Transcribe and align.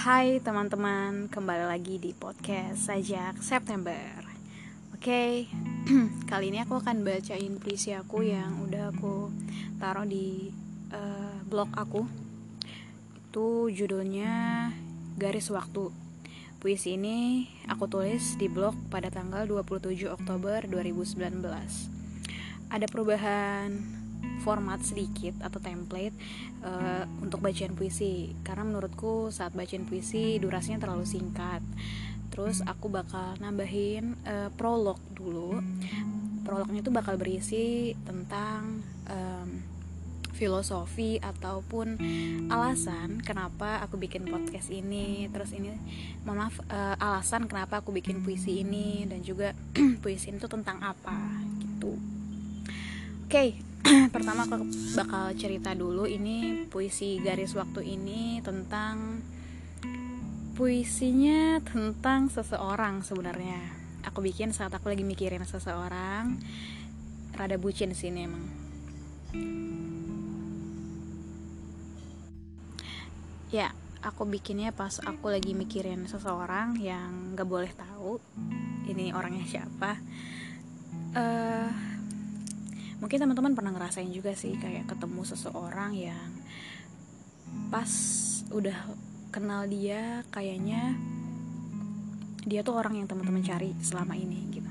Hai 0.00 0.40
teman-teman, 0.40 1.28
kembali 1.28 1.68
lagi 1.68 2.00
di 2.00 2.16
podcast 2.16 2.88
Sajak 2.88 3.44
September. 3.44 4.00
Oke, 4.96 5.44
kali 6.32 6.48
ini 6.48 6.64
aku 6.64 6.80
akan 6.80 7.04
bacain 7.04 7.60
puisi 7.60 7.92
aku 7.92 8.24
yang 8.24 8.64
udah 8.64 8.96
aku 8.96 9.28
taruh 9.76 10.08
di 10.08 10.56
uh, 10.96 11.44
blog 11.44 11.68
aku. 11.76 12.08
Itu 13.28 13.68
judulnya 13.68 14.72
Garis 15.20 15.52
Waktu. 15.52 15.92
Puisi 16.64 16.96
ini 16.96 17.44
aku 17.68 17.84
tulis 17.84 18.40
di 18.40 18.48
blog 18.48 18.72
pada 18.88 19.12
tanggal 19.12 19.44
27 19.44 19.84
Oktober 20.08 20.64
2019 20.64 21.44
Ada 22.72 22.88
perubahan 22.88 23.99
format 24.40 24.80
sedikit 24.80 25.36
atau 25.44 25.60
template 25.60 26.16
uh, 26.64 27.04
untuk 27.20 27.44
bacaan 27.44 27.76
puisi. 27.76 28.32
Karena 28.40 28.64
menurutku 28.64 29.28
saat 29.28 29.52
bacaan 29.52 29.84
puisi 29.84 30.40
durasinya 30.40 30.80
terlalu 30.80 31.04
singkat. 31.04 31.60
Terus 32.32 32.64
aku 32.64 32.88
bakal 32.88 33.36
nambahin 33.38 34.16
uh, 34.24 34.48
prolog 34.56 34.98
dulu. 35.12 35.60
Prolognya 36.46 36.80
itu 36.80 36.90
bakal 36.90 37.20
berisi 37.20 37.92
tentang 38.08 38.80
um, 39.06 39.50
filosofi 40.40 41.20
ataupun 41.20 42.00
alasan 42.48 43.20
kenapa 43.20 43.84
aku 43.84 44.00
bikin 44.00 44.24
podcast 44.24 44.72
ini. 44.72 45.28
Terus 45.28 45.52
ini 45.52 45.76
mohon 46.24 46.48
maaf 46.48 46.56
uh, 46.72 46.96
alasan 46.96 47.44
kenapa 47.44 47.84
aku 47.84 47.92
bikin 47.92 48.24
puisi 48.24 48.64
ini 48.64 49.04
dan 49.04 49.20
juga 49.20 49.52
puisi 50.02 50.32
itu 50.32 50.48
tentang 50.48 50.80
apa 50.80 51.44
gitu. 51.60 51.92
Oke 53.28 53.28
okay, 53.28 53.48
pertama 54.14 54.44
aku 54.44 54.66
bakal 54.94 55.32
cerita 55.34 55.72
dulu 55.72 56.04
ini 56.04 56.68
puisi 56.68 57.18
garis 57.22 57.56
waktu 57.56 57.96
ini 57.96 58.44
tentang 58.44 59.24
puisinya 60.54 61.56
tentang 61.64 62.28
seseorang 62.28 63.00
sebenarnya. 63.00 63.60
Aku 64.04 64.20
bikin 64.20 64.52
saat 64.52 64.72
aku 64.76 64.92
lagi 64.92 65.04
mikirin 65.04 65.44
seseorang. 65.48 66.36
Rada 67.32 67.56
bucin 67.56 67.96
sini 67.96 68.28
emang. 68.28 68.44
Ya 73.48 73.72
aku 74.04 74.28
bikinnya 74.28 74.72
pas 74.72 75.00
aku 75.00 75.32
lagi 75.32 75.52
mikirin 75.56 76.04
seseorang 76.08 76.76
yang 76.80 77.36
gak 77.36 77.48
boleh 77.48 77.72
tahu 77.72 78.20
ini 78.88 79.16
orangnya 79.16 79.48
siapa. 79.48 79.96
Uh, 81.16 81.89
mungkin 83.00 83.18
teman-teman 83.20 83.56
pernah 83.56 83.72
ngerasain 83.72 84.12
juga 84.12 84.36
sih 84.36 84.54
kayak 84.60 84.88
ketemu 84.88 85.24
seseorang 85.24 85.96
yang 85.96 86.30
pas 87.72 87.90
udah 88.52 88.76
kenal 89.32 89.64
dia 89.66 90.22
kayaknya 90.28 90.94
dia 92.44 92.64
tuh 92.64 92.76
orang 92.76 93.00
yang 93.00 93.08
teman-teman 93.08 93.44
cari 93.44 93.76
selama 93.84 94.16
ini 94.16 94.48
gitu. 94.52 94.70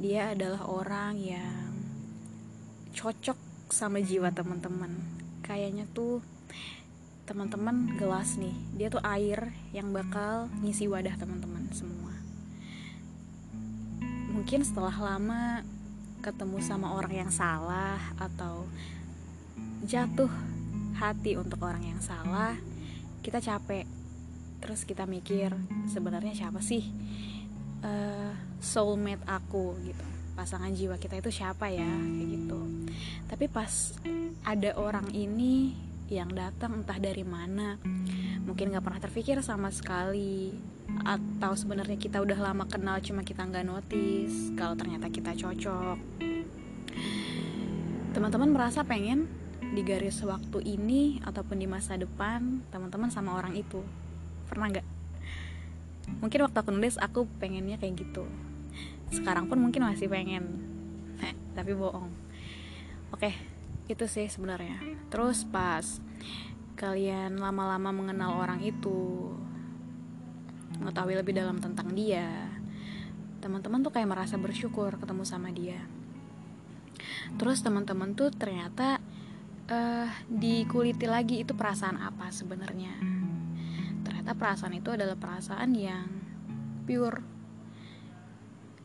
Dia 0.00 0.32
adalah 0.32 0.64
orang 0.66 1.20
yang 1.20 1.70
cocok 2.92 3.36
sama 3.68 4.00
jiwa 4.00 4.32
teman-teman. 4.32 4.96
Kayaknya 5.44 5.84
tuh 5.92 6.24
teman-teman 7.28 7.96
gelas 7.96 8.34
nih 8.36 8.56
dia 8.74 8.88
tuh 8.90 9.00
air 9.06 9.54
yang 9.70 9.94
bakal 9.94 10.50
ngisi 10.64 10.88
wadah 10.88 11.14
teman-teman 11.16 11.68
semua. 11.70 12.12
Mungkin 14.32 14.64
setelah 14.64 14.96
lama 14.96 15.62
ketemu 16.22 16.62
sama 16.62 16.94
orang 16.94 17.26
yang 17.26 17.30
salah 17.34 17.98
atau 18.14 18.64
jatuh 19.82 20.30
hati 20.94 21.34
untuk 21.34 21.58
orang 21.66 21.82
yang 21.82 21.98
salah 21.98 22.54
kita 23.26 23.42
capek. 23.42 23.84
Terus 24.62 24.86
kita 24.86 25.02
mikir 25.10 25.50
sebenarnya 25.90 26.38
siapa 26.38 26.62
sih 26.62 26.86
uh, 27.82 28.30
soulmate 28.62 29.26
aku? 29.26 29.74
Gitu. 29.82 30.06
Pasangan 30.38 30.70
jiwa 30.70 30.96
kita 31.02 31.18
itu 31.18 31.34
siapa 31.34 31.66
ya? 31.74 31.90
Kayak 31.90 32.28
gitu. 32.38 32.60
Tapi 33.26 33.46
pas 33.50 33.98
ada 34.46 34.70
orang 34.78 35.10
ini 35.10 35.74
yang 36.06 36.30
datang 36.30 36.84
entah 36.84 37.00
dari 37.00 37.24
mana 37.24 37.80
mungkin 38.44 38.68
nggak 38.68 38.84
pernah 38.84 39.00
terpikir 39.00 39.40
sama 39.40 39.72
sekali 39.72 40.52
atau 41.02 41.52
sebenarnya 41.56 41.98
kita 41.98 42.20
udah 42.22 42.38
lama 42.38 42.64
kenal 42.68 42.98
cuma 43.02 43.26
kita 43.26 43.42
nggak 43.42 43.66
notice 43.66 44.52
kalau 44.54 44.74
ternyata 44.78 45.08
kita 45.08 45.34
cocok. 45.34 45.98
Teman-teman 48.12 48.50
merasa 48.52 48.84
pengen 48.84 49.26
di 49.72 49.80
garis 49.80 50.20
waktu 50.20 50.58
ini 50.64 51.24
ataupun 51.24 51.56
di 51.56 51.66
masa 51.66 51.96
depan 51.96 52.60
teman-teman 52.68 53.08
sama 53.08 53.34
orang 53.38 53.56
itu? 53.56 53.80
Pernah 54.50 54.68
nggak? 54.68 54.86
Mungkin 56.20 56.40
waktu 56.44 56.58
aku 56.60 56.70
nulis 56.74 57.00
aku 57.00 57.24
pengennya 57.40 57.80
kayak 57.80 58.04
gitu. 58.04 58.28
Sekarang 59.08 59.48
pun 59.48 59.60
mungkin 59.60 59.86
masih 59.86 60.12
pengen. 60.12 60.60
Eh, 61.24 61.32
tapi 61.56 61.72
bohong. 61.72 62.10
Oke 63.12 63.52
itu 63.90 64.04
sih 64.06 64.26
sebenarnya. 64.30 64.78
Terus 65.12 65.44
pas 65.44 66.00
kalian 66.78 67.38
lama-lama 67.38 67.92
mengenal 67.92 68.40
orang 68.40 68.64
itu 68.64 69.30
mengetahui 70.82 71.14
lebih 71.14 71.38
dalam 71.38 71.62
tentang 71.62 71.94
dia. 71.94 72.50
Teman-teman 73.38 73.86
tuh 73.86 73.94
kayak 73.94 74.10
merasa 74.10 74.34
bersyukur 74.34 74.98
ketemu 74.98 75.22
sama 75.22 75.54
dia. 75.54 75.78
Terus 77.38 77.62
teman-teman 77.62 78.18
tuh 78.18 78.34
ternyata 78.34 78.98
uh, 79.70 80.10
dikuliti 80.26 81.06
lagi 81.06 81.46
itu 81.46 81.54
perasaan 81.54 82.02
apa 82.02 82.34
sebenarnya. 82.34 82.98
Ternyata 84.02 84.34
perasaan 84.34 84.74
itu 84.74 84.90
adalah 84.90 85.14
perasaan 85.14 85.70
yang 85.78 86.06
pure. 86.82 87.22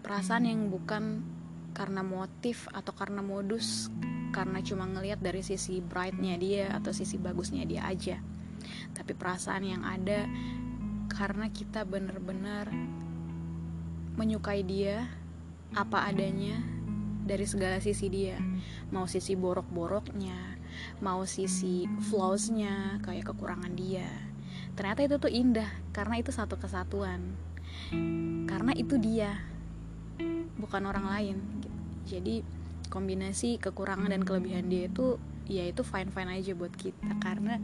Perasaan 0.00 0.46
yang 0.46 0.70
bukan 0.70 1.26
karena 1.74 2.02
motif 2.02 2.66
atau 2.70 2.94
karena 2.94 3.22
modus 3.22 3.90
karena 4.30 4.62
cuma 4.62 4.86
ngelihat 4.86 5.18
dari 5.18 5.42
sisi 5.42 5.82
brightnya 5.82 6.38
dia 6.38 6.70
atau 6.74 6.94
sisi 6.94 7.18
bagusnya 7.18 7.66
dia 7.66 7.86
aja. 7.86 8.18
Tapi 8.94 9.12
perasaan 9.14 9.64
yang 9.66 9.82
ada 9.82 10.26
karena 11.10 11.50
kita 11.50 11.82
benar-benar 11.82 12.70
menyukai 14.14 14.62
dia 14.62 15.10
apa 15.74 16.06
adanya 16.06 16.62
dari 17.26 17.44
segala 17.44 17.82
sisi 17.82 18.06
dia. 18.06 18.38
Mau 18.94 19.10
sisi 19.10 19.34
borok-boroknya 19.34 20.60
mau 21.00 21.24
sisi 21.26 21.86
flawsnya 22.10 23.00
kayak 23.04 23.32
kekurangan 23.32 23.74
dia. 23.74 24.06
Ternyata 24.74 25.00
itu 25.04 25.16
tuh 25.20 25.32
indah 25.32 25.68
karena 25.90 26.20
itu 26.20 26.30
satu 26.30 26.56
kesatuan. 26.56 27.34
Karena 28.46 28.72
itu 28.74 28.96
dia 28.98 29.40
bukan 30.58 30.82
orang 30.86 31.06
lain. 31.10 31.36
Jadi 32.06 32.42
kombinasi 32.90 33.62
kekurangan 33.62 34.10
dan 34.10 34.22
kelebihan 34.26 34.66
dia 34.66 34.90
itu 34.90 35.16
ya 35.46 35.66
itu 35.66 35.82
fine 35.86 36.10
fine 36.10 36.30
aja 36.30 36.52
buat 36.54 36.74
kita 36.74 37.18
karena 37.22 37.58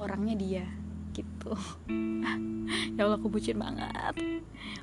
orangnya 0.00 0.36
dia 0.36 0.64
gitu. 1.12 1.52
Ya 2.92 3.08
Allah 3.08 3.16
aku 3.16 3.28
bucin 3.28 3.56
banget. 3.56 4.16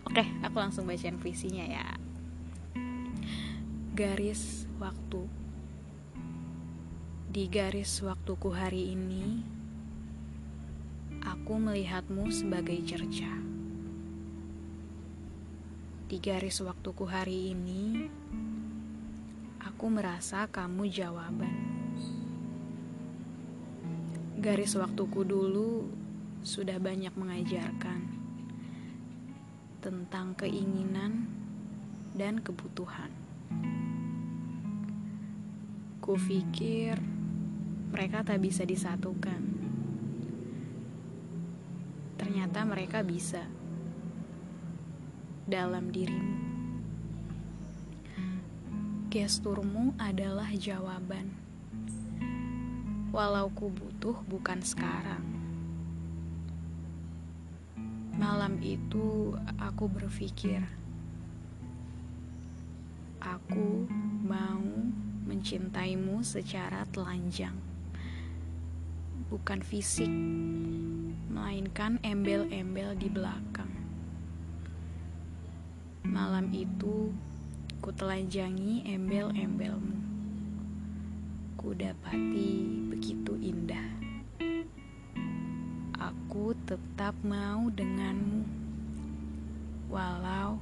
Oke 0.05 0.25
aku 0.41 0.57
langsung 0.57 0.85
bacain 0.89 1.17
puisinya 1.17 1.65
ya. 1.65 1.87
Garis 3.93 4.65
waktu. 4.81 5.25
Di 7.29 7.45
garis 7.45 8.01
waktuku 8.01 8.49
hari 8.49 8.97
ini 8.97 9.45
aku 11.21 11.53
melihatmu 11.61 12.29
sebagai 12.33 12.77
cerca. 12.85 13.29
Di 16.09 16.17
garis 16.17 16.57
waktuku 16.65 17.05
hari 17.05 17.53
ini 17.53 18.09
aku 19.61 19.85
merasa 19.93 20.49
kamu 20.49 20.89
jawaban. 20.89 21.53
Garis 24.41 24.73
waktuku 24.73 25.21
dulu 25.21 25.85
sudah 26.39 26.79
banyak 26.79 27.11
mengajarkan 27.19 27.99
tentang 29.83 30.35
keinginan 30.35 31.27
dan 32.15 32.39
kebutuhan. 32.39 33.11
Kupikir 35.99 36.99
mereka 37.91 38.23
tak 38.23 38.39
bisa 38.43 38.63
disatukan. 38.63 39.39
Ternyata 42.19 42.63
mereka 42.67 43.03
bisa 43.03 43.43
dalam 45.47 45.91
dirimu. 45.91 46.37
Gesturmu 49.09 49.97
adalah 49.97 50.53
jawaban. 50.53 51.33
Walau 53.09 53.49
ku 53.49 53.73
butuh 53.73 54.21
bukan 54.29 54.61
sekarang 54.61 55.38
Malam 58.19 58.59
itu 58.59 59.31
aku 59.55 59.87
berpikir, 59.87 60.59
aku 63.23 63.87
mau 64.27 64.59
mencintaimu 65.23 66.19
secara 66.19 66.83
telanjang, 66.91 67.55
bukan 69.31 69.63
fisik, 69.63 70.11
melainkan 71.31 71.95
embel-embel 72.03 72.91
di 72.99 73.07
belakang. 73.07 73.71
Malam 76.03 76.51
itu, 76.51 77.15
ku 77.79 77.89
telanjangi 77.95 78.83
embel-embelmu. 78.83 79.95
Ku 81.55 81.71
dapati 81.71 82.67
begitu 82.91 83.39
indah. 83.39 83.88
Tetap 86.69 87.17
mau 87.25 87.65
denganmu, 87.73 88.45
walau 89.89 90.61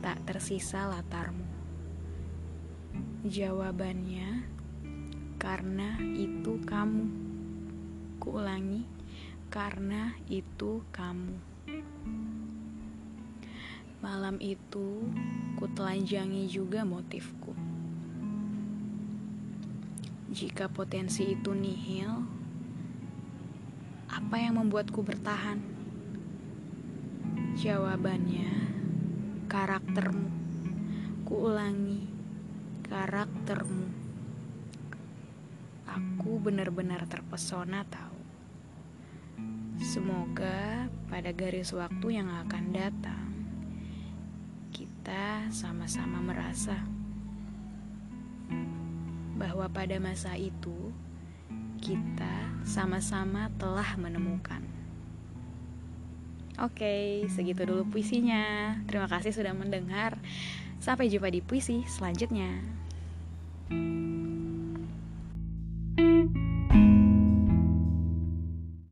tak 0.00 0.16
tersisa 0.24 0.88
latarmu. 0.88 1.44
Jawabannya, 3.20 4.48
karena 5.36 6.00
itu 6.16 6.56
kamu. 6.64 7.04
Kuulangi, 8.16 8.88
karena 9.52 10.16
itu 10.24 10.80
kamu. 10.88 11.36
Malam 14.00 14.40
itu, 14.40 15.04
ku 15.60 15.68
telanjangi 15.68 16.48
juga 16.48 16.88
motifku. 16.88 17.52
Jika 20.32 20.72
potensi 20.72 21.36
itu 21.36 21.52
nihil, 21.52 22.24
apa 24.16 24.40
yang 24.40 24.56
membuatku 24.56 25.04
bertahan? 25.04 25.60
Jawabannya, 27.60 28.48
karaktermu. 29.44 30.32
Kuulangi, 31.28 32.08
karaktermu. 32.88 33.92
Aku 35.84 36.40
benar-benar 36.40 37.04
terpesona 37.04 37.84
tahu. 37.84 38.16
Semoga 39.84 40.88
pada 41.12 41.36
garis 41.36 41.76
waktu 41.76 42.16
yang 42.16 42.32
akan 42.32 42.72
datang, 42.72 43.28
kita 44.72 45.44
sama-sama 45.52 46.24
merasa 46.24 46.88
bahwa 49.36 49.68
pada 49.68 50.00
masa 50.00 50.40
itu 50.40 50.88
kita 51.86 52.34
sama-sama 52.66 53.46
telah 53.62 53.94
menemukan. 53.94 54.58
Oke, 56.58 57.22
segitu 57.30 57.62
dulu 57.62 57.86
puisinya. 57.86 58.74
Terima 58.90 59.06
kasih 59.06 59.30
sudah 59.30 59.54
mendengar. 59.54 60.18
Sampai 60.82 61.06
jumpa 61.06 61.30
di 61.30 61.38
puisi 61.38 61.86
selanjutnya. 61.86 62.58
thank 63.66 63.82
you 63.82 64.05